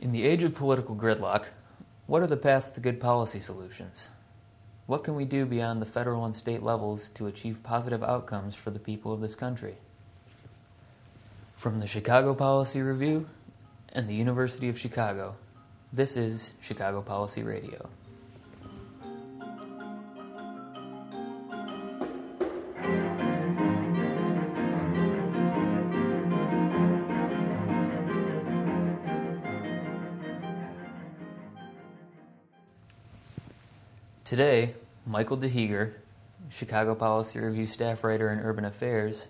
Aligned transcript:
In 0.00 0.12
the 0.12 0.24
age 0.24 0.44
of 0.44 0.54
political 0.54 0.94
gridlock, 0.94 1.46
what 2.06 2.22
are 2.22 2.28
the 2.28 2.36
paths 2.36 2.70
to 2.72 2.80
good 2.80 3.00
policy 3.00 3.40
solutions? 3.40 4.10
What 4.86 5.02
can 5.02 5.16
we 5.16 5.24
do 5.24 5.44
beyond 5.44 5.82
the 5.82 5.86
federal 5.86 6.24
and 6.24 6.34
state 6.34 6.62
levels 6.62 7.08
to 7.10 7.26
achieve 7.26 7.62
positive 7.64 8.04
outcomes 8.04 8.54
for 8.54 8.70
the 8.70 8.78
people 8.78 9.12
of 9.12 9.20
this 9.20 9.34
country? 9.34 9.74
From 11.56 11.80
the 11.80 11.86
Chicago 11.86 12.32
Policy 12.32 12.80
Review 12.80 13.28
and 13.92 14.08
the 14.08 14.14
University 14.14 14.68
of 14.68 14.78
Chicago, 14.78 15.34
this 15.92 16.16
is 16.16 16.52
Chicago 16.60 17.02
Policy 17.02 17.42
Radio. 17.42 17.88
Today, 34.28 34.74
Michael 35.06 35.38
DeHeeger, 35.38 35.94
Chicago 36.50 36.94
Policy 36.94 37.38
Review 37.38 37.66
staff 37.66 38.04
writer 38.04 38.28
in 38.30 38.40
urban 38.40 38.66
affairs, 38.66 39.26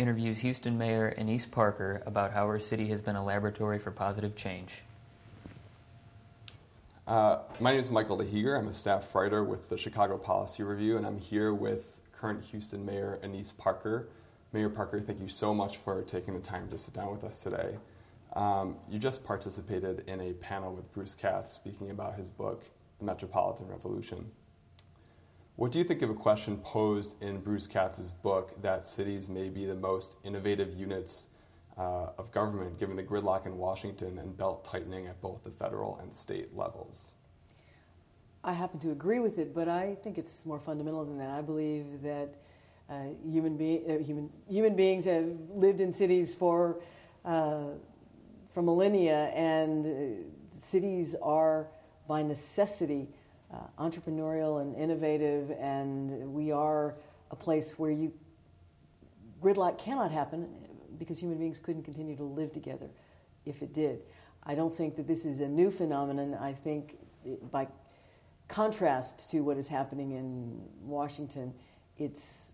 interviews 0.00 0.40
Houston 0.40 0.76
Mayor 0.76 1.14
Annise 1.16 1.46
Parker 1.46 2.02
about 2.06 2.32
how 2.32 2.48
her 2.48 2.58
city 2.58 2.88
has 2.88 3.00
been 3.00 3.14
a 3.14 3.24
laboratory 3.24 3.78
for 3.78 3.92
positive 3.92 4.34
change. 4.34 4.82
Uh, 7.06 7.38
my 7.60 7.70
name 7.70 7.78
is 7.78 7.88
Michael 7.88 8.18
DeHeeger. 8.18 8.58
I'm 8.58 8.66
a 8.66 8.74
staff 8.74 9.14
writer 9.14 9.44
with 9.44 9.68
the 9.68 9.78
Chicago 9.78 10.18
Policy 10.18 10.64
Review, 10.64 10.96
and 10.96 11.06
I'm 11.06 11.20
here 11.20 11.54
with 11.54 12.00
current 12.12 12.42
Houston 12.46 12.84
Mayor 12.84 13.20
Annise 13.22 13.52
Parker. 13.52 14.08
Mayor 14.52 14.70
Parker, 14.70 15.00
thank 15.00 15.20
you 15.20 15.28
so 15.28 15.54
much 15.54 15.76
for 15.76 16.02
taking 16.02 16.34
the 16.34 16.40
time 16.40 16.68
to 16.70 16.76
sit 16.76 16.94
down 16.94 17.12
with 17.12 17.22
us 17.22 17.44
today. 17.44 17.76
Um, 18.32 18.74
you 18.90 18.98
just 18.98 19.22
participated 19.22 20.02
in 20.08 20.20
a 20.20 20.32
panel 20.32 20.74
with 20.74 20.92
Bruce 20.92 21.14
Katz 21.14 21.52
speaking 21.52 21.92
about 21.92 22.16
his 22.16 22.28
book, 22.28 22.64
The 23.02 23.06
Metropolitan 23.06 23.66
Revolution. 23.66 24.30
What 25.56 25.72
do 25.72 25.78
you 25.78 25.84
think 25.84 26.02
of 26.02 26.10
a 26.10 26.14
question 26.14 26.56
posed 26.58 27.20
in 27.20 27.40
Bruce 27.40 27.66
Katz's 27.66 28.12
book 28.12 28.54
that 28.62 28.86
cities 28.86 29.28
may 29.28 29.48
be 29.48 29.66
the 29.66 29.74
most 29.74 30.18
innovative 30.22 30.72
units 30.78 31.26
uh, 31.76 32.10
of 32.16 32.30
government 32.30 32.78
given 32.78 32.94
the 32.94 33.02
gridlock 33.02 33.44
in 33.44 33.58
Washington 33.58 34.18
and 34.18 34.36
belt 34.36 34.64
tightening 34.64 35.08
at 35.08 35.20
both 35.20 35.42
the 35.42 35.50
federal 35.50 35.98
and 35.98 36.14
state 36.14 36.56
levels? 36.56 37.14
I 38.44 38.52
happen 38.52 38.78
to 38.78 38.92
agree 38.92 39.18
with 39.18 39.38
it, 39.38 39.52
but 39.52 39.68
I 39.68 39.96
think 40.04 40.16
it's 40.16 40.46
more 40.46 40.60
fundamental 40.60 41.04
than 41.04 41.18
that. 41.18 41.30
I 41.30 41.42
believe 41.42 42.02
that 42.02 42.36
uh, 42.88 43.06
human, 43.28 43.56
be- 43.56 43.82
uh, 43.88 43.98
human, 43.98 44.30
human 44.48 44.76
beings 44.76 45.06
have 45.06 45.26
lived 45.52 45.80
in 45.80 45.92
cities 45.92 46.32
for, 46.32 46.78
uh, 47.24 47.64
for 48.52 48.62
millennia, 48.62 49.26
and 49.34 49.86
uh, 49.86 50.24
cities 50.56 51.16
are 51.20 51.66
by 52.12 52.22
necessity 52.22 53.08
uh, 53.54 53.56
entrepreneurial 53.78 54.60
and 54.60 54.76
innovative, 54.76 55.50
and 55.52 56.10
we 56.34 56.52
are 56.52 56.94
a 57.30 57.36
place 57.36 57.78
where 57.78 57.90
you 57.90 58.12
gridlock 59.42 59.78
cannot 59.78 60.10
happen 60.12 60.46
because 60.98 61.18
human 61.18 61.38
beings 61.38 61.58
couldn't 61.58 61.84
continue 61.84 62.14
to 62.14 62.22
live 62.22 62.52
together 62.52 62.90
if 63.46 63.62
it 63.62 63.72
did. 63.72 64.02
I 64.42 64.54
don't 64.54 64.70
think 64.70 64.94
that 64.96 65.06
this 65.06 65.24
is 65.24 65.40
a 65.40 65.48
new 65.48 65.70
phenomenon. 65.70 66.34
I 66.34 66.52
think, 66.52 66.98
it, 67.24 67.50
by 67.50 67.66
contrast 68.46 69.30
to 69.30 69.40
what 69.40 69.56
is 69.56 69.66
happening 69.66 70.10
in 70.10 70.60
Washington, 70.82 71.54
it's 71.96 72.52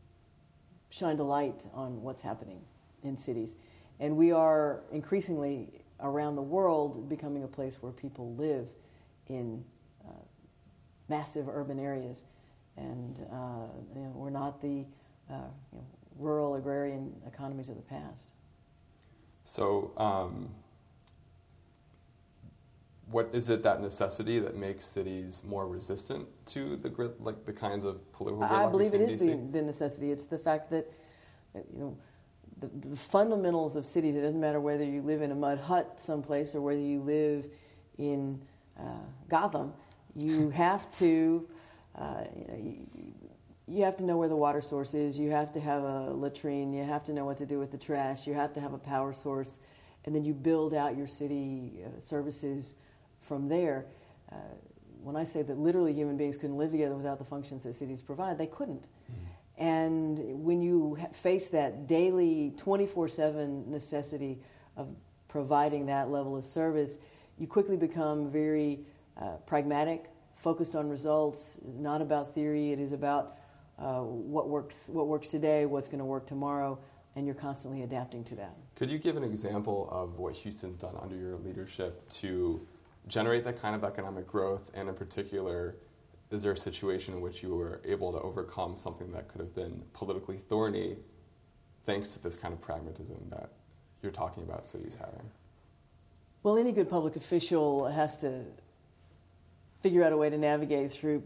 shined 0.90 1.18
a 1.18 1.24
light 1.24 1.66
on 1.74 2.00
what's 2.00 2.22
happening 2.22 2.60
in 3.02 3.16
cities. 3.16 3.56
And 3.98 4.16
we 4.16 4.30
are 4.30 4.84
increasingly 4.92 5.82
around 5.98 6.36
the 6.36 6.42
world 6.42 7.08
becoming 7.08 7.42
a 7.42 7.48
place 7.48 7.82
where 7.82 7.90
people 7.90 8.36
live 8.36 8.68
in 9.28 9.64
massive 11.08 11.48
urban 11.48 11.78
areas. 11.78 12.24
And 12.76 13.18
uh, 13.32 13.66
you 13.94 14.02
know, 14.02 14.12
we're 14.14 14.30
not 14.30 14.60
the 14.60 14.84
uh, 15.30 15.48
you 15.72 15.78
know, 15.78 15.86
rural 16.16 16.54
agrarian 16.54 17.12
economies 17.26 17.68
of 17.68 17.76
the 17.76 17.82
past. 17.82 18.32
So, 19.44 19.92
um, 19.96 20.48
what 23.10 23.30
is 23.32 23.48
it 23.48 23.62
that 23.62 23.80
necessity 23.80 24.38
that 24.38 24.56
makes 24.56 24.86
cities 24.86 25.40
more 25.46 25.66
resistant 25.66 26.26
to 26.46 26.76
the 26.76 26.90
grid, 26.90 27.12
like 27.20 27.44
the 27.46 27.52
kinds 27.52 27.84
of 27.84 28.12
political? 28.12 28.44
I 28.44 28.66
believe 28.66 28.94
it 28.94 29.00
is 29.00 29.18
the, 29.18 29.38
the, 29.50 29.62
necessity. 29.62 30.12
It's 30.12 30.26
the 30.26 30.38
fact 30.38 30.70
that 30.70 30.92
you 31.54 31.80
know 31.80 31.96
the, 32.60 32.88
the, 32.88 32.96
fundamentals 32.96 33.76
of 33.76 33.86
cities. 33.86 34.14
It 34.14 34.20
doesn't 34.20 34.38
matter 34.38 34.60
whether 34.60 34.84
you 34.84 35.00
live 35.00 35.22
in 35.22 35.30
a 35.30 35.34
mud 35.34 35.58
hut 35.58 35.94
someplace 35.96 36.54
or 36.54 36.60
whether 36.60 36.80
you 36.80 37.00
live 37.00 37.48
in 37.96 38.42
uh, 38.78 38.82
Gotham 39.28 39.72
you 40.18 40.50
have 40.54 40.90
to, 40.92 41.46
uh, 41.96 42.24
you, 42.36 42.46
know, 42.46 42.56
you, 42.56 43.12
you, 43.66 43.84
have 43.84 43.96
to 43.96 44.04
know 44.04 44.16
where 44.16 44.28
the 44.28 44.36
water 44.36 44.60
source 44.60 44.94
is. 44.94 45.18
You 45.18 45.30
have 45.30 45.52
to 45.52 45.60
have 45.60 45.82
a 45.82 46.12
latrine. 46.12 46.72
You 46.72 46.84
have 46.84 47.04
to 47.04 47.12
know 47.12 47.24
what 47.24 47.38
to 47.38 47.46
do 47.46 47.58
with 47.58 47.70
the 47.70 47.78
trash. 47.78 48.26
You 48.26 48.34
have 48.34 48.52
to 48.54 48.60
have 48.60 48.72
a 48.72 48.78
power 48.78 49.12
source, 49.12 49.58
and 50.04 50.14
then 50.14 50.24
you 50.24 50.34
build 50.34 50.74
out 50.74 50.96
your 50.96 51.06
city 51.06 51.84
uh, 51.84 51.98
services 51.98 52.74
from 53.20 53.46
there. 53.46 53.86
Uh, 54.30 54.36
when 55.02 55.16
I 55.16 55.24
say 55.24 55.42
that 55.42 55.58
literally 55.58 55.92
human 55.92 56.16
beings 56.16 56.36
couldn't 56.36 56.58
live 56.58 56.72
together 56.72 56.96
without 56.96 57.18
the 57.18 57.24
functions 57.24 57.62
that 57.62 57.74
cities 57.74 58.02
provide, 58.02 58.36
they 58.36 58.46
couldn't. 58.46 58.82
Mm-hmm. 58.82 59.62
And 59.62 60.44
when 60.44 60.60
you 60.60 60.98
face 61.12 61.48
that 61.48 61.86
daily, 61.86 62.52
24 62.56 63.08
7 63.08 63.70
necessity 63.70 64.38
of 64.76 64.88
providing 65.28 65.86
that 65.86 66.10
level 66.10 66.36
of 66.36 66.46
service, 66.46 66.98
you 67.38 67.46
quickly 67.46 67.76
become 67.76 68.30
very 68.30 68.80
uh, 69.20 69.36
pragmatic, 69.46 70.10
focused 70.34 70.74
on 70.76 70.88
results, 70.88 71.58
not 71.78 72.02
about 72.02 72.34
theory. 72.34 72.72
It 72.72 72.80
is 72.80 72.92
about 72.92 73.38
uh, 73.78 74.00
what 74.00 74.48
works, 74.48 74.88
what 74.88 75.06
works 75.06 75.28
today, 75.28 75.66
what's 75.66 75.88
going 75.88 75.98
to 76.00 76.04
work 76.04 76.26
tomorrow, 76.26 76.78
and 77.16 77.26
you're 77.26 77.34
constantly 77.34 77.82
adapting 77.82 78.24
to 78.24 78.34
that. 78.36 78.54
Could 78.74 78.90
you 78.90 78.98
give 78.98 79.16
an 79.16 79.24
example 79.24 79.88
of 79.90 80.18
what 80.18 80.34
Houston's 80.34 80.78
done 80.78 80.94
under 81.00 81.16
your 81.16 81.36
leadership 81.36 82.08
to 82.10 82.66
generate 83.06 83.44
that 83.44 83.60
kind 83.60 83.74
of 83.74 83.84
economic 83.84 84.26
growth, 84.26 84.70
and 84.74 84.88
in 84.88 84.94
particular, 84.94 85.76
is 86.30 86.42
there 86.42 86.52
a 86.52 86.56
situation 86.56 87.14
in 87.14 87.20
which 87.20 87.42
you 87.42 87.54
were 87.54 87.80
able 87.84 88.12
to 88.12 88.20
overcome 88.20 88.76
something 88.76 89.10
that 89.12 89.28
could 89.28 89.40
have 89.40 89.54
been 89.54 89.82
politically 89.94 90.38
thorny 90.48 90.96
thanks 91.86 92.12
to 92.12 92.22
this 92.22 92.36
kind 92.36 92.52
of 92.52 92.60
pragmatism 92.60 93.16
that 93.30 93.50
you're 94.02 94.12
talking 94.12 94.42
about 94.42 94.66
cities 94.66 94.96
having? 94.98 95.30
Well, 96.48 96.56
any 96.56 96.72
good 96.72 96.88
public 96.88 97.14
official 97.14 97.84
has 97.88 98.16
to 98.16 98.42
figure 99.82 100.02
out 100.02 100.14
a 100.14 100.16
way 100.16 100.30
to 100.30 100.38
navigate 100.38 100.90
through 100.90 101.22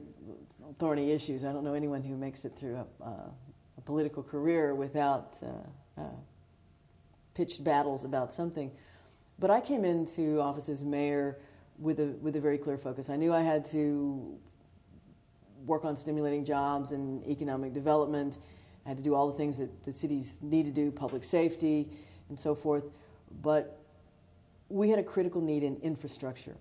thorny 0.81 1.13
issues. 1.13 1.45
I 1.45 1.53
don't 1.53 1.63
know 1.63 1.75
anyone 1.75 2.03
who 2.03 2.17
makes 2.17 2.45
it 2.45 2.55
through 2.55 2.85
a, 3.01 3.05
a 3.05 3.81
political 3.85 4.25
career 4.25 4.75
without 4.75 5.39
uh, 5.41 6.01
uh, 6.01 6.07
pitched 7.35 7.63
battles 7.63 8.05
about 8.05 8.33
something. 8.33 8.73
But 9.39 9.53
I 9.53 9.61
came 9.61 9.85
into 9.85 10.41
office 10.41 10.69
as 10.69 10.83
mayor 10.83 11.39
with 11.79 12.01
a, 12.01 12.17
with 12.21 12.35
a 12.35 12.41
very 12.41 12.59
clear 12.59 12.77
focus. 12.77 13.09
I 13.09 13.15
knew 13.15 13.33
I 13.33 13.43
had 13.43 13.65
to 13.67 14.37
work 15.67 15.85
on 15.85 15.95
stimulating 15.95 16.45
jobs 16.45 16.91
and 16.91 17.25
economic 17.29 17.73
development. 17.73 18.41
I 18.85 18.89
had 18.89 18.99
to 18.99 19.05
do 19.05 19.15
all 19.15 19.31
the 19.31 19.39
things 19.39 19.57
that 19.59 19.85
the 19.85 19.93
cities 19.93 20.39
need 20.43 20.65
to 20.65 20.73
do, 20.73 20.91
public 20.91 21.23
safety 21.23 21.93
and 22.29 22.37
so 22.37 22.57
forth. 22.57 22.91
But 23.41 23.82
we 24.73 24.89
had 24.89 24.99
a 24.99 25.03
critical 25.03 25.41
need 25.41 25.63
in 25.63 25.77
infrastructure 25.77 26.57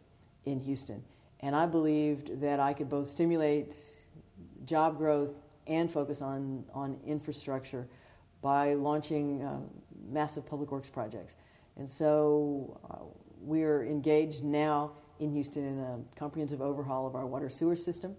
in 0.45 0.59
Houston. 0.59 1.01
And 1.39 1.55
I 1.55 1.65
believed 1.65 2.41
that 2.41 2.59
I 2.59 2.73
could 2.73 2.89
both 2.89 3.07
stimulate 3.07 3.81
job 4.65 4.97
growth 4.97 5.33
and 5.65 5.89
focus 5.89 6.21
on, 6.21 6.65
on 6.73 6.99
infrastructure 7.05 7.87
by 8.41 8.73
launching 8.73 9.43
uh, 9.43 9.59
massive 10.09 10.45
public 10.45 10.71
works 10.71 10.89
projects. 10.89 11.35
And 11.77 11.89
so 11.89 12.79
uh, 12.89 12.97
we're 13.39 13.85
engaged 13.85 14.43
now 14.43 14.91
in 15.19 15.29
Houston 15.29 15.63
in 15.63 15.79
a 15.79 15.99
comprehensive 16.19 16.61
overhaul 16.61 17.07
of 17.07 17.15
our 17.15 17.25
water 17.25 17.49
sewer 17.49 17.75
system 17.75 18.15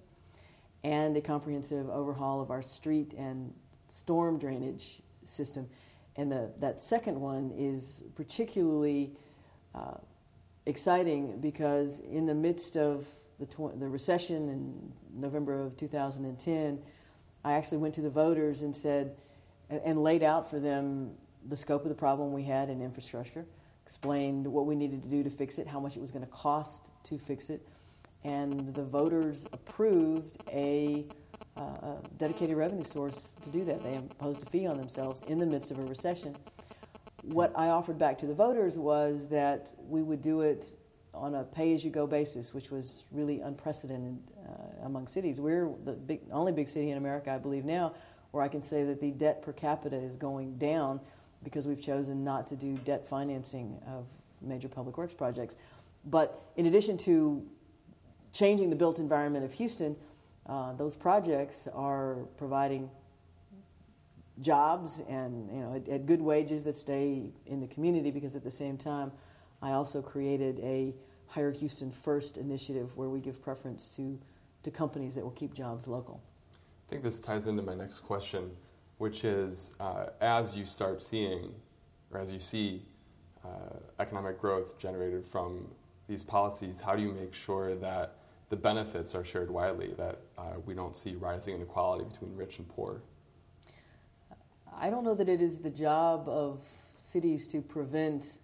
and 0.85 1.17
a 1.17 1.21
comprehensive 1.21 1.91
overhaul 1.91 2.41
of 2.41 2.50
our 2.50 2.62
street 2.62 3.12
and 3.15 3.53
storm 3.89 4.39
drainage 4.39 5.03
system. 5.25 5.69
And 6.17 6.33
the, 6.33 6.50
that 6.59 6.81
second 6.81 7.21
one 7.21 7.53
is 7.56 8.05
particularly 8.15 9.12
uh, 9.75 9.95
exciting 10.67 11.41
because 11.41 12.01
in 12.01 12.27
the 12.27 12.35
midst 12.35 12.77
of 12.77 13.07
the, 13.39 13.47
tw- 13.47 13.79
the 13.79 13.89
recession 13.89 14.49
in 14.49 14.93
November 15.15 15.61
of 15.61 15.77
2010, 15.77 16.81
I 17.45 17.53
actually 17.53 17.79
went 17.79 17.95
to 17.95 18.01
the 18.01 18.11
voters 18.11 18.63
and 18.63 18.75
said, 18.75 19.17
and, 19.69 20.03
laid 20.03 20.23
out 20.23 20.49
for 20.49 20.61
them 20.61 21.13
the 21.49 21.57
scope 21.57 21.83
of 21.83 21.89
the 21.89 21.95
problem 21.95 22.33
we 22.33 22.43
had 22.43 22.69
in 22.69 22.83
infrastructure, 22.83 23.47
explained 23.85 24.47
what 24.47 24.67
we 24.67 24.75
needed 24.75 25.03
to 25.03 25.09
do 25.09 25.23
to 25.23 25.31
fix 25.31 25.59
it, 25.59 25.67
how 25.67 25.81
much 25.81 25.97
it 25.97 26.01
was 26.01 26.11
going 26.11 26.25
to 26.25 26.31
cost 26.31 26.91
to 27.05 27.19
fix 27.19 27.49
it, 27.51 27.67
and 28.23 28.73
the 28.75 28.85
voters 28.85 29.49
approved 29.53 30.39
a, 30.53 31.05
uh, 31.57 31.61
a 31.61 31.99
dedicated 32.19 32.57
revenue 32.57 32.85
source 32.85 33.31
to 33.43 33.51
do 33.51 33.65
that. 33.65 33.83
They 33.83 33.95
imposed 33.95 34.43
a 34.43 34.47
fee 34.47 34.67
on 34.67 34.77
themselves 34.77 35.23
in 35.27 35.39
the 35.39 35.47
midst 35.47 35.71
of 35.71 35.79
a 35.79 35.85
recession 35.85 36.37
what 37.23 37.53
I 37.57 37.69
offered 37.69 37.99
back 37.99 38.19
to 38.19 38.27
the 38.27 38.35
voters 38.35 38.79
was 38.79 39.29
that 39.29 39.73
we 39.79 40.03
would 40.03 40.23
do 40.23 40.41
it 40.41 40.75
on 41.15 41.35
a 41.37 41.45
pay-as-you-go 41.45 42.07
basis, 42.07 42.55
which 42.55 42.71
was 42.71 43.05
really 43.13 43.41
unprecedented 43.41 44.19
uh, 44.47 44.87
among 44.87 45.07
cities. 45.07 45.41
We're 45.41 45.71
the 45.85 45.93
big, 45.93 46.21
only 46.33 46.53
big 46.53 46.69
city 46.69 46.91
in 46.91 46.97
America, 46.97 47.31
I 47.31 47.39
believe 47.39 47.65
now, 47.65 47.95
where 48.31 48.43
I 48.43 48.49
can 48.49 48.63
say 48.63 48.83
that 48.85 49.01
the 49.01 49.11
debt 49.11 49.43
per 49.43 49.53
capita 49.53 49.97
is 49.97 50.17
going 50.17 50.57
down 50.57 51.01
because 51.45 51.67
we've 51.67 51.83
chosen 51.83 52.25
not 52.25 52.47
to 52.47 52.57
do 52.57 52.77
debt 52.79 53.07
financing 53.07 53.79
of 53.87 54.07
major 54.41 54.69
public 54.69 54.97
works 54.97 55.13
projects. 55.13 55.57
But 56.07 56.43
in 56.57 56.67
addition 56.67 56.97
to 56.99 57.47
changing 58.33 58.71
the 58.71 58.77
built 58.77 58.99
environment 58.99 59.45
of 59.45 59.53
Houston, 59.53 59.97
uh, 60.47 60.73
those 60.73 60.97
projects 60.97 61.69
are 61.75 62.17
providing 62.37 62.91
jobs 64.40 65.02
and 65.08 65.50
you 65.52 65.61
know 65.61 65.75
at, 65.75 65.88
at, 65.88 66.06
good 66.06 66.23
wages 66.23 66.64
that 66.64 66.75
stay 66.75 67.31
in 67.46 67.61
the 67.61 67.67
community 67.67 68.11
because 68.11 68.34
at 68.34 68.43
the 68.43 68.50
same 68.50 68.79
time 68.79 69.12
I 69.61 69.73
also 69.73 70.02
created 70.02 70.58
a 70.61 70.94
Hire 71.26 71.50
Houston 71.52 71.90
First 71.90 72.37
initiative 72.37 72.94
where 72.96 73.08
we 73.08 73.20
give 73.20 73.40
preference 73.43 73.88
to, 73.90 74.19
to 74.64 74.70
companies 74.70 75.14
that 75.14 75.23
will 75.23 75.31
keep 75.31 75.55
jobs 75.55 75.88
local. 75.88 76.20
I 76.52 76.90
think 76.90 77.02
this 77.02 77.20
ties 77.20 77.46
into 77.46 77.62
my 77.62 77.75
next 77.75 78.00
question, 78.00 78.50
which 78.99 79.25
is 79.25 79.73
uh, 79.81 80.06
as 80.20 80.55
you 80.55 80.67
start 80.67 81.02
seeing 81.02 81.55
or 82.11 82.20
as 82.20 82.31
you 82.31 82.38
see 82.38 82.84
uh, 83.44 83.76
economic 83.99 84.38
growth 84.38 84.79
generated 84.79 85.25
from 85.25 85.67
these 86.06 86.23
policies, 86.23 86.81
how 86.81 86.94
do 86.94 87.02
you 87.02 87.12
make 87.12 87.32
sure 87.32 87.75
that 87.76 88.19
the 88.50 88.56
benefits 88.56 89.14
are 89.14 89.25
shared 89.25 89.50
widely, 89.50 89.94
that 89.96 90.19
uh, 90.37 90.43
we 90.67 90.75
don't 90.75 90.94
see 90.94 91.14
rising 91.14 91.55
inequality 91.55 92.05
between 92.05 92.37
rich 92.37 92.58
and 92.58 92.69
poor? 92.69 93.00
I 94.79 94.91
don't 94.91 95.05
know 95.05 95.15
that 95.15 95.29
it 95.29 95.41
is 95.41 95.59
the 95.59 95.71
job 95.71 96.29
of 96.29 96.61
cities 96.97 97.47
to 97.49 97.61
prevent 97.61 98.39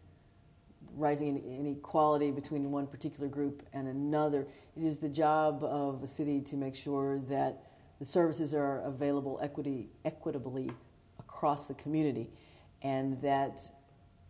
rising 0.97 1.37
inequality 1.37 2.31
between 2.31 2.71
one 2.71 2.87
particular 2.87 3.29
group 3.29 3.63
and 3.73 3.89
another. 3.89 4.47
It 4.77 4.85
is 4.85 4.97
the 4.97 5.09
job 5.09 5.63
of 5.63 6.03
a 6.03 6.07
city 6.07 6.41
to 6.43 6.57
make 6.57 6.75
sure 6.75 7.21
that 7.29 7.63
the 7.99 8.05
services 8.05 8.55
are 8.55 8.81
available 8.81 9.39
equity, 9.43 9.89
equitably 10.05 10.71
across 11.19 11.69
the 11.69 11.75
community 11.75 12.31
and 12.83 13.21
that 13.21 13.61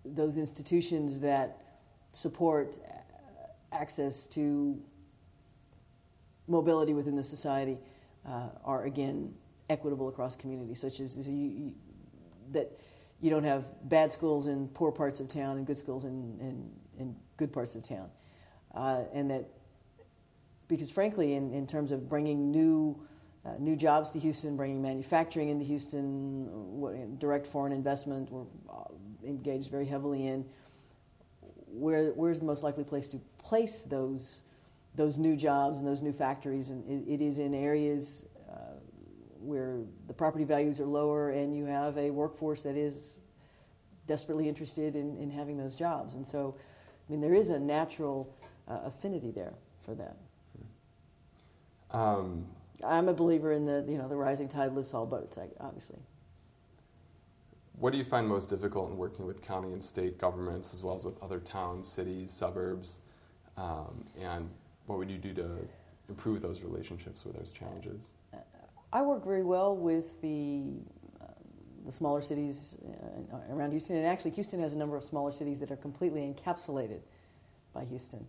those 0.04 0.38
institutions 0.38 1.20
that 1.20 1.62
support 2.12 2.78
access 3.72 4.26
to 4.26 4.80
mobility 6.46 6.94
within 6.94 7.14
the 7.14 7.22
society 7.22 7.78
uh, 8.26 8.48
are 8.64 8.84
again 8.84 9.34
equitable 9.68 10.08
across 10.08 10.34
communities, 10.34 10.80
such 10.80 11.00
as 11.00 11.28
you, 11.28 11.34
you, 11.34 11.74
that 12.52 12.70
you 13.20 13.30
don't 13.30 13.44
have 13.44 13.64
bad 13.88 14.12
schools 14.12 14.46
in 14.46 14.68
poor 14.68 14.92
parts 14.92 15.20
of 15.20 15.28
town 15.28 15.56
and 15.56 15.66
good 15.66 15.78
schools 15.78 16.04
in, 16.04 16.36
in, 16.40 16.70
in 16.98 17.16
good 17.36 17.52
parts 17.52 17.74
of 17.74 17.82
town. 17.82 18.08
Uh, 18.74 19.02
and 19.12 19.30
that, 19.30 19.48
because 20.68 20.90
frankly, 20.90 21.34
in, 21.34 21.52
in 21.52 21.66
terms 21.66 21.90
of 21.90 22.08
bringing 22.08 22.50
new, 22.50 23.00
uh, 23.44 23.54
new 23.58 23.74
jobs 23.74 24.10
to 24.10 24.18
Houston, 24.18 24.56
bringing 24.56 24.80
manufacturing 24.80 25.48
into 25.48 25.64
Houston, 25.64 26.46
what, 26.50 27.18
direct 27.18 27.46
foreign 27.46 27.72
investment, 27.72 28.30
we're 28.30 28.42
uh, 28.70 28.84
engaged 29.26 29.70
very 29.70 29.86
heavily 29.86 30.26
in. 30.26 30.44
Where, 31.66 32.10
where's 32.10 32.38
the 32.38 32.46
most 32.46 32.62
likely 32.62 32.84
place 32.84 33.08
to 33.08 33.18
place 33.38 33.82
those, 33.82 34.42
those 34.94 35.18
new 35.18 35.36
jobs 35.36 35.78
and 35.78 35.86
those 35.86 36.02
new 36.02 36.12
factories? 36.12 36.70
And 36.70 36.88
it, 36.88 37.14
it 37.14 37.20
is 37.20 37.38
in 37.38 37.52
areas 37.52 38.26
where 39.40 39.80
the 40.06 40.14
property 40.14 40.44
values 40.44 40.80
are 40.80 40.86
lower 40.86 41.30
and 41.30 41.56
you 41.56 41.64
have 41.64 41.96
a 41.98 42.10
workforce 42.10 42.62
that 42.62 42.76
is 42.76 43.14
desperately 44.06 44.48
interested 44.48 44.96
in, 44.96 45.16
in 45.16 45.30
having 45.30 45.56
those 45.56 45.76
jobs. 45.76 46.14
And 46.14 46.26
so, 46.26 46.54
I 47.08 47.12
mean, 47.12 47.20
there 47.20 47.34
is 47.34 47.50
a 47.50 47.58
natural 47.58 48.34
uh, 48.66 48.80
affinity 48.84 49.30
there 49.30 49.54
for 49.84 49.94
that. 49.94 50.16
Um, 51.90 52.46
I'm 52.84 53.08
a 53.08 53.14
believer 53.14 53.52
in 53.52 53.64
the, 53.64 53.84
you 53.88 53.98
know, 53.98 54.08
the 54.08 54.16
rising 54.16 54.48
tide 54.48 54.72
lifts 54.72 54.94
all 54.94 55.06
boats, 55.06 55.38
obviously. 55.60 55.98
What 57.78 57.92
do 57.92 57.98
you 57.98 58.04
find 58.04 58.26
most 58.26 58.48
difficult 58.48 58.90
in 58.90 58.96
working 58.96 59.24
with 59.24 59.40
county 59.40 59.72
and 59.72 59.82
state 59.82 60.18
governments, 60.18 60.74
as 60.74 60.82
well 60.82 60.96
as 60.96 61.04
with 61.04 61.22
other 61.22 61.38
towns, 61.38 61.86
cities, 61.86 62.32
suburbs? 62.32 63.00
Um, 63.56 64.04
and 64.20 64.48
what 64.86 64.98
would 64.98 65.10
you 65.10 65.18
do 65.18 65.32
to 65.34 65.48
improve 66.08 66.42
those 66.42 66.60
relationships 66.62 67.24
with 67.24 67.36
those 67.36 67.52
challenges? 67.52 68.14
I 68.92 69.02
work 69.02 69.24
very 69.24 69.42
well 69.42 69.76
with 69.76 70.20
the 70.22 70.62
uh, 71.20 71.26
the 71.84 71.92
smaller 71.92 72.22
cities 72.22 72.78
uh, 73.32 73.36
around 73.52 73.72
Houston, 73.72 73.96
and 73.96 74.06
actually, 74.06 74.30
Houston 74.32 74.60
has 74.60 74.72
a 74.72 74.78
number 74.78 74.96
of 74.96 75.04
smaller 75.04 75.32
cities 75.32 75.60
that 75.60 75.70
are 75.70 75.76
completely 75.76 76.22
encapsulated 76.22 77.00
by 77.74 77.84
Houston. 77.84 78.26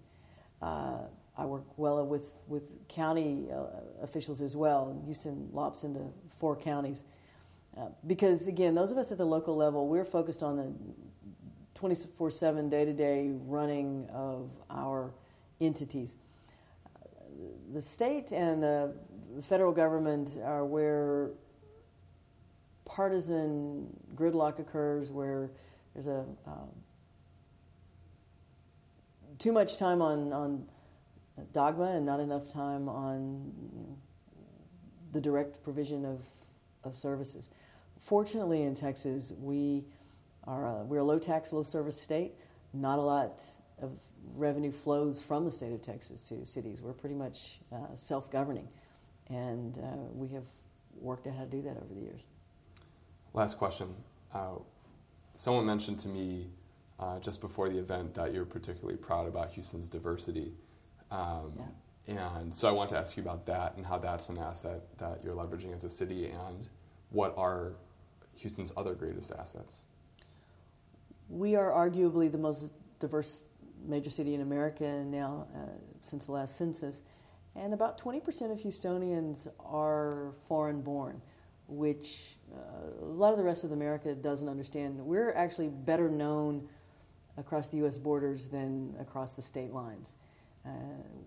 Uh, 0.61 0.97
I 1.37 1.45
work 1.45 1.63
well 1.77 2.05
with 2.05 2.33
with 2.47 2.71
county 2.89 3.47
uh, 3.51 3.67
officials 4.01 4.41
as 4.41 4.55
well, 4.55 4.89
and 4.89 5.03
Houston 5.05 5.49
lops 5.53 5.85
into 5.85 6.01
four 6.37 6.55
counties. 6.57 7.03
Uh, 7.77 7.87
because 8.07 8.47
again, 8.47 8.75
those 8.75 8.91
of 8.91 8.97
us 8.97 9.11
at 9.13 9.17
the 9.17 9.25
local 9.25 9.55
level, 9.55 9.87
we're 9.87 10.03
focused 10.03 10.43
on 10.43 10.57
the 10.57 10.73
24 11.75 12.31
7 12.31 12.69
day 12.69 12.83
to 12.83 12.91
day 12.91 13.31
running 13.45 14.09
of 14.11 14.49
our 14.69 15.13
entities. 15.61 16.17
The 17.73 17.81
state 17.81 18.31
and 18.31 18.61
the 18.61 18.93
the 19.35 19.41
federal 19.41 19.71
government 19.71 20.37
are 20.43 20.65
where 20.65 21.31
partisan 22.85 23.87
gridlock 24.15 24.59
occurs, 24.59 25.11
where 25.11 25.51
there's 25.93 26.07
a 26.07 26.25
um, 26.47 26.69
too 29.37 29.51
much 29.51 29.77
time 29.77 30.01
on, 30.01 30.33
on 30.33 30.65
dogma 31.53 31.91
and 31.91 32.05
not 32.05 32.19
enough 32.19 32.49
time 32.49 32.89
on 32.89 33.51
you 33.73 33.79
know, 33.79 33.97
the 35.13 35.21
direct 35.21 35.63
provision 35.63 36.05
of, 36.05 36.19
of 36.83 36.95
services. 36.95 37.49
Fortunately, 37.99 38.63
in 38.63 38.73
Texas, 38.75 39.31
we 39.39 39.85
are 40.45 40.65
a, 40.65 40.83
we're 40.83 40.99
a 40.99 41.03
low 41.03 41.19
tax, 41.19 41.53
low 41.53 41.63
service 41.63 41.99
state. 41.99 42.33
Not 42.73 42.99
a 42.99 43.01
lot 43.01 43.43
of 43.81 43.91
revenue 44.35 44.71
flows 44.71 45.19
from 45.19 45.45
the 45.45 45.51
state 45.51 45.73
of 45.73 45.81
Texas 45.81 46.23
to 46.23 46.45
cities. 46.45 46.81
We're 46.81 46.93
pretty 46.93 47.15
much 47.15 47.59
uh, 47.71 47.95
self 47.95 48.31
governing. 48.31 48.67
And 49.29 49.77
uh, 49.77 49.97
we 50.13 50.27
have 50.29 50.43
worked 50.99 51.27
out 51.27 51.35
how 51.35 51.43
to 51.43 51.49
do 51.49 51.61
that 51.61 51.77
over 51.77 51.93
the 51.93 52.01
years. 52.01 52.21
Last 53.33 53.57
question. 53.57 53.93
Uh, 54.33 54.55
someone 55.35 55.65
mentioned 55.65 55.99
to 55.99 56.07
me 56.07 56.47
uh, 56.99 57.19
just 57.19 57.41
before 57.41 57.69
the 57.69 57.77
event 57.77 58.13
that 58.15 58.33
you're 58.33 58.45
particularly 58.45 58.97
proud 58.97 59.27
about 59.27 59.51
Houston's 59.51 59.87
diversity. 59.87 60.53
Um, 61.11 61.53
yeah. 62.07 62.37
And 62.39 62.53
so 62.53 62.67
I 62.67 62.71
want 62.71 62.89
to 62.89 62.97
ask 62.97 63.15
you 63.17 63.23
about 63.23 63.45
that 63.45 63.75
and 63.77 63.85
how 63.85 63.99
that's 63.99 64.29
an 64.29 64.37
asset 64.39 64.81
that 64.97 65.19
you're 65.23 65.35
leveraging 65.35 65.73
as 65.73 65.83
a 65.83 65.89
city 65.89 66.25
and 66.25 66.67
what 67.11 67.35
are 67.37 67.73
Houston's 68.39 68.71
other 68.75 68.95
greatest 68.95 69.31
assets? 69.31 69.81
We 71.29 71.55
are 71.55 71.71
arguably 71.71 72.31
the 72.31 72.37
most 72.37 72.71
diverse 72.99 73.43
major 73.87 74.09
city 74.09 74.33
in 74.35 74.41
America 74.41 75.03
now 75.05 75.47
uh, 75.55 75.59
since 76.03 76.25
the 76.25 76.31
last 76.31 76.55
census. 76.57 77.03
And 77.55 77.73
about 77.73 77.99
20% 77.99 78.51
of 78.51 78.59
Houstonians 78.59 79.47
are 79.59 80.33
foreign 80.47 80.81
born, 80.81 81.21
which 81.67 82.37
uh, 82.53 83.05
a 83.05 83.05
lot 83.05 83.31
of 83.31 83.37
the 83.37 83.43
rest 83.43 83.63
of 83.63 83.71
America 83.71 84.13
doesn't 84.15 84.47
understand. 84.47 84.97
We're 84.97 85.33
actually 85.33 85.69
better 85.69 86.09
known 86.09 86.67
across 87.37 87.69
the 87.69 87.77
U.S. 87.77 87.97
borders 87.97 88.47
than 88.47 88.95
across 88.99 89.33
the 89.33 89.41
state 89.41 89.71
lines. 89.71 90.15
Uh, 90.65 90.71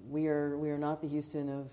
we, 0.09 0.29
are, 0.29 0.59
we 0.59 0.71
are 0.71 0.79
not 0.79 1.01
the 1.01 1.09
Houston 1.09 1.49
of 1.49 1.71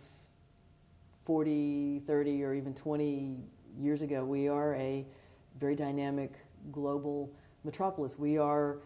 40, 1.25 2.01
30, 2.07 2.43
or 2.43 2.53
even 2.53 2.73
20 2.73 3.37
years 3.77 4.01
ago. 4.01 4.23
We 4.23 4.47
are 4.47 4.75
a 4.75 5.05
very 5.59 5.75
dynamic 5.75 6.33
global 6.71 7.31
metropolis. 7.63 8.17
We 8.17 8.37
are 8.37 8.79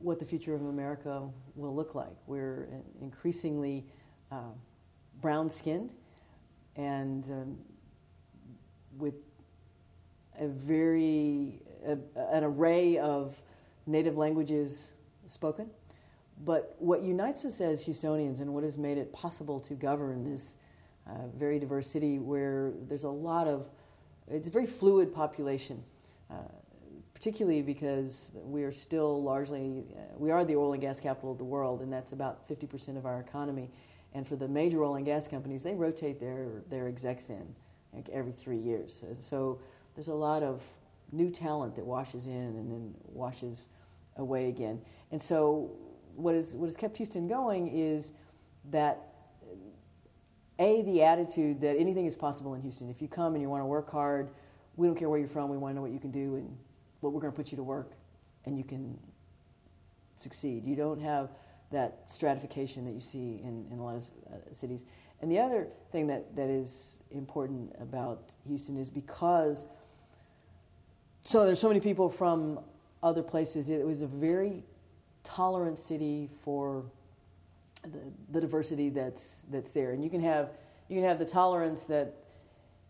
what 0.00 0.18
the 0.18 0.24
future 0.24 0.54
of 0.54 0.62
America 0.62 1.28
will 1.54 1.74
look 1.74 1.94
like. 1.94 2.16
We're 2.26 2.68
increasingly 3.00 3.86
uh, 4.32 4.52
brown 5.20 5.48
skinned 5.48 5.94
and 6.76 7.24
um, 7.30 7.58
with 8.98 9.14
a 10.38 10.48
very 10.48 11.60
a, 11.86 11.98
an 12.34 12.44
array 12.44 12.98
of 12.98 13.40
native 13.86 14.16
languages 14.16 14.92
spoken. 15.26 15.70
But 16.44 16.74
what 16.78 17.02
unites 17.02 17.44
us 17.44 17.60
as 17.60 17.84
Houstonians 17.84 18.40
and 18.40 18.54
what 18.54 18.64
has 18.64 18.78
made 18.78 18.96
it 18.96 19.12
possible 19.12 19.60
to 19.60 19.74
govern 19.74 20.30
this 20.30 20.56
uh, 21.06 21.26
very 21.36 21.58
diverse 21.58 21.86
city 21.86 22.18
where 22.18 22.72
there's 22.88 23.04
a 23.04 23.10
lot 23.10 23.46
of, 23.46 23.68
it's 24.30 24.48
a 24.48 24.50
very 24.50 24.66
fluid 24.66 25.14
population, 25.14 25.82
uh, 26.30 26.36
particularly 27.20 27.60
because 27.60 28.32
we 28.34 28.62
are 28.62 28.72
still 28.72 29.22
largely, 29.22 29.84
uh, 29.94 30.00
we 30.16 30.30
are 30.30 30.42
the 30.42 30.56
oil 30.56 30.72
and 30.72 30.80
gas 30.80 30.98
capital 30.98 31.30
of 31.30 31.36
the 31.36 31.44
world, 31.44 31.82
and 31.82 31.92
that's 31.92 32.12
about 32.12 32.48
50% 32.48 32.96
of 32.96 33.04
our 33.04 33.20
economy. 33.20 33.70
And 34.14 34.26
for 34.26 34.36
the 34.36 34.48
major 34.48 34.82
oil 34.82 34.94
and 34.94 35.04
gas 35.04 35.28
companies, 35.28 35.62
they 35.62 35.74
rotate 35.74 36.18
their, 36.18 36.62
their 36.70 36.88
execs 36.88 37.28
in 37.28 37.54
like 37.92 38.08
every 38.08 38.32
three 38.32 38.56
years. 38.56 39.04
So 39.12 39.60
there's 39.94 40.08
a 40.08 40.14
lot 40.14 40.42
of 40.42 40.62
new 41.12 41.30
talent 41.30 41.74
that 41.76 41.84
washes 41.84 42.26
in 42.26 42.32
and 42.32 42.72
then 42.72 42.94
washes 43.04 43.68
away 44.16 44.48
again. 44.48 44.80
And 45.12 45.20
so 45.20 45.72
what, 46.16 46.34
is, 46.34 46.56
what 46.56 46.68
has 46.68 46.76
kept 46.78 46.96
Houston 46.96 47.28
going 47.28 47.68
is 47.68 48.12
that 48.70 48.98
a 50.58 50.80
the 50.84 51.02
attitude 51.02 51.60
that 51.60 51.76
anything 51.76 52.06
is 52.06 52.16
possible 52.16 52.54
in 52.54 52.62
Houston. 52.62 52.88
If 52.88 53.02
you 53.02 53.08
come 53.08 53.34
and 53.34 53.42
you 53.42 53.50
want 53.50 53.60
to 53.60 53.66
work 53.66 53.90
hard, 53.90 54.30
we 54.76 54.86
don't 54.86 54.96
care 54.96 55.10
where 55.10 55.18
you're 55.18 55.28
from. 55.28 55.50
We 55.50 55.58
want 55.58 55.72
to 55.72 55.76
know 55.76 55.82
what 55.82 55.92
you 55.92 56.00
can 56.00 56.10
do 56.10 56.36
and 56.36 56.56
what 57.00 57.12
we're 57.12 57.20
going 57.20 57.32
to 57.32 57.36
put 57.36 57.50
you 57.50 57.56
to 57.56 57.62
work, 57.62 57.92
and 58.44 58.56
you 58.56 58.64
can 58.64 58.98
succeed. 60.16 60.64
You 60.64 60.76
don't 60.76 61.00
have 61.00 61.30
that 61.70 62.04
stratification 62.08 62.84
that 62.84 62.92
you 62.92 63.00
see 63.00 63.40
in, 63.42 63.66
in 63.70 63.78
a 63.78 63.84
lot 63.84 63.96
of 63.96 64.04
uh, 64.32 64.52
cities. 64.52 64.84
And 65.22 65.30
the 65.30 65.38
other 65.38 65.68
thing 65.92 66.06
that, 66.08 66.34
that 66.36 66.48
is 66.48 67.02
important 67.10 67.74
about 67.80 68.32
Houston 68.46 68.76
is 68.76 68.90
because 68.90 69.66
so 71.22 71.44
there's 71.44 71.58
so 71.58 71.68
many 71.68 71.80
people 71.80 72.08
from 72.08 72.60
other 73.02 73.22
places. 73.22 73.68
It 73.68 73.84
was 73.84 74.02
a 74.02 74.06
very 74.06 74.64
tolerant 75.22 75.78
city 75.78 76.28
for 76.42 76.84
the, 77.82 78.00
the 78.30 78.40
diversity 78.40 78.90
that's 78.90 79.44
that's 79.50 79.72
there, 79.72 79.92
and 79.92 80.02
you 80.02 80.10
can 80.10 80.20
have 80.20 80.50
you 80.88 80.96
can 80.96 81.04
have 81.04 81.18
the 81.18 81.24
tolerance 81.24 81.84
that 81.86 82.14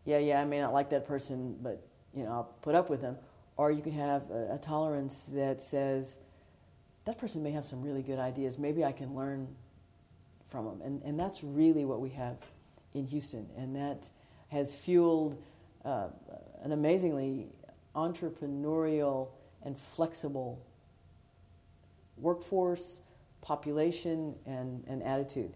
yeah 0.05 0.19
yeah 0.19 0.41
I 0.41 0.45
may 0.45 0.61
not 0.61 0.73
like 0.73 0.91
that 0.91 1.07
person, 1.07 1.57
but 1.61 1.83
you 2.15 2.25
know 2.25 2.31
I'll 2.31 2.55
put 2.63 2.75
up 2.75 2.89
with 2.91 3.01
them, 3.01 3.17
or 3.61 3.71
you 3.71 3.83
can 3.83 3.93
have 3.93 4.31
a, 4.31 4.55
a 4.55 4.59
tolerance 4.59 5.29
that 5.35 5.61
says 5.61 6.19
that 7.05 7.19
person 7.19 7.43
may 7.43 7.51
have 7.51 7.67
some 7.67 7.83
really 7.83 8.01
good 8.01 8.19
ideas. 8.19 8.57
Maybe 8.57 8.87
I 8.87 8.93
can 8.93 9.15
learn 9.15 9.49
from 10.49 10.65
them, 10.65 10.81
and 10.83 11.03
and 11.03 11.21
that's 11.21 11.45
really 11.45 11.85
what 11.85 12.01
we 12.01 12.09
have 12.09 12.39
in 12.95 13.05
Houston, 13.05 13.47
and 13.59 13.77
that 13.77 14.11
has 14.49 14.75
fueled 14.75 15.43
uh, 15.85 16.09
an 16.63 16.73
amazingly 16.73 17.49
entrepreneurial 17.95 19.29
and 19.63 19.77
flexible 19.77 20.65
workforce, 22.17 23.01
population, 23.43 24.35
and, 24.47 24.85
and 24.87 25.03
attitude. 25.03 25.53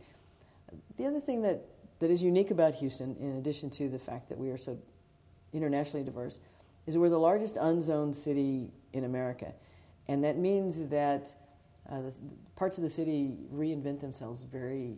The 0.99 1.06
other 1.06 1.20
thing 1.20 1.40
that, 1.42 1.62
that 2.00 2.11
is 2.11 2.23
unique 2.23 2.50
about 2.50 2.75
Houston, 2.75 3.16
in 3.18 3.37
addition 3.37 3.70
to 3.70 3.88
the 3.88 3.99
fact 3.99 4.28
that 4.28 4.38
we 4.38 4.50
are 4.50 4.58
so 4.58 4.78
internationally 5.52 6.04
diverse, 6.04 6.40
is 6.86 6.98
we're 6.98 7.08
the 7.08 7.18
largest 7.18 7.56
unzoned 7.56 8.14
city 8.14 8.70
in 8.92 9.04
America. 9.04 9.52
And 10.08 10.22
that 10.24 10.36
means 10.36 10.86
that 10.88 11.34
uh, 11.90 12.02
the, 12.02 12.14
parts 12.56 12.78
of 12.78 12.82
the 12.82 12.90
city 12.90 13.38
reinvent 13.52 14.00
themselves 14.00 14.42
very 14.42 14.96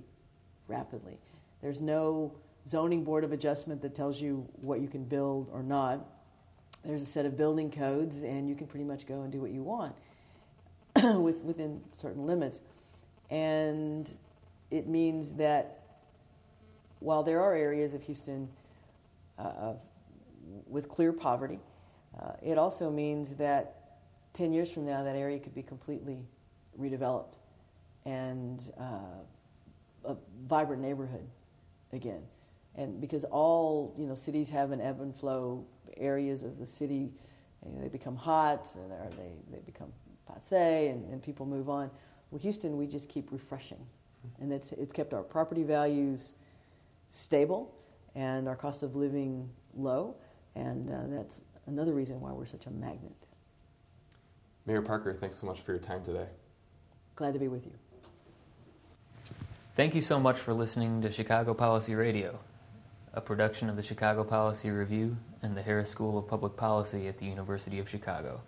rapidly. 0.68 1.18
There's 1.62 1.80
no 1.80 2.34
zoning 2.66 3.04
board 3.04 3.24
of 3.24 3.32
adjustment 3.32 3.80
that 3.82 3.94
tells 3.94 4.20
you 4.20 4.46
what 4.60 4.80
you 4.80 4.88
can 4.88 5.04
build 5.04 5.48
or 5.52 5.62
not 5.62 6.06
there's 6.86 7.02
a 7.02 7.06
set 7.06 7.26
of 7.26 7.36
building 7.36 7.70
codes, 7.70 8.22
and 8.22 8.48
you 8.48 8.54
can 8.54 8.66
pretty 8.66 8.84
much 8.84 9.06
go 9.06 9.22
and 9.22 9.32
do 9.32 9.40
what 9.40 9.50
you 9.50 9.62
want 9.62 9.94
with, 11.20 11.36
within 11.38 11.80
certain 11.94 12.24
limits. 12.24 12.60
And 13.28 14.08
it 14.70 14.86
means 14.86 15.32
that 15.32 15.82
while 17.00 17.24
there 17.24 17.42
are 17.42 17.54
areas 17.54 17.92
of 17.92 18.02
Houston 18.02 18.48
uh, 19.38 19.74
with 20.68 20.88
clear 20.88 21.12
poverty, 21.12 21.58
uh, 22.20 22.32
it 22.42 22.58
also 22.58 22.90
means 22.90 23.34
that 23.36 23.98
10 24.32 24.52
years 24.52 24.70
from 24.70 24.84
now, 24.84 25.02
that 25.02 25.16
area 25.16 25.38
could 25.38 25.54
be 25.54 25.62
completely 25.62 26.18
redeveloped 26.78 27.34
and 28.04 28.72
uh, 28.78 29.24
a 30.04 30.16
vibrant 30.46 30.82
neighborhood 30.82 31.26
again. 31.92 32.22
And 32.76 33.00
because 33.00 33.24
all 33.24 33.94
you 33.98 34.06
know, 34.06 34.14
cities 34.14 34.48
have 34.50 34.70
an 34.70 34.80
ebb 34.80 35.00
and 35.00 35.14
flow 35.14 35.64
areas 35.96 36.42
of 36.42 36.58
the 36.58 36.66
city, 36.66 37.10
they 37.78 37.88
become 37.88 38.14
hot, 38.14 38.68
or 38.76 39.10
they, 39.16 39.56
they 39.56 39.62
become 39.64 39.92
passe, 40.26 40.88
and, 40.88 41.10
and 41.10 41.22
people 41.22 41.46
move 41.46 41.68
on. 41.68 41.90
Well, 42.30 42.40
Houston, 42.40 42.76
we 42.76 42.86
just 42.86 43.08
keep 43.08 43.32
refreshing. 43.32 43.84
And 44.40 44.52
it's, 44.52 44.72
it's 44.72 44.92
kept 44.92 45.14
our 45.14 45.22
property 45.22 45.62
values 45.62 46.34
stable 47.08 47.74
and 48.14 48.48
our 48.48 48.56
cost 48.56 48.82
of 48.82 48.96
living 48.96 49.48
low. 49.76 50.16
And 50.54 50.90
uh, 50.90 51.02
that's 51.08 51.42
another 51.66 51.92
reason 51.92 52.20
why 52.20 52.32
we're 52.32 52.46
such 52.46 52.66
a 52.66 52.70
magnet. 52.70 53.26
Mayor 54.66 54.82
Parker, 54.82 55.14
thanks 55.14 55.38
so 55.38 55.46
much 55.46 55.60
for 55.60 55.72
your 55.72 55.80
time 55.80 56.04
today. 56.04 56.26
Glad 57.14 57.34
to 57.34 57.38
be 57.38 57.48
with 57.48 57.64
you. 57.64 57.72
Thank 59.76 59.94
you 59.94 60.00
so 60.00 60.18
much 60.18 60.38
for 60.38 60.54
listening 60.54 61.02
to 61.02 61.10
Chicago 61.10 61.54
Policy 61.54 61.94
Radio 61.94 62.38
a 63.16 63.20
production 63.22 63.70
of 63.70 63.76
the 63.76 63.82
Chicago 63.82 64.22
Policy 64.22 64.70
Review 64.70 65.16
and 65.40 65.56
the 65.56 65.62
Harris 65.62 65.88
School 65.88 66.18
of 66.18 66.28
Public 66.28 66.54
Policy 66.54 67.08
at 67.08 67.16
the 67.16 67.24
University 67.24 67.78
of 67.78 67.88
Chicago. 67.88 68.42